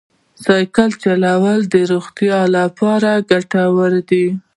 [0.45, 4.25] سایکل چلول د روغتیا لپاره ګټور دی.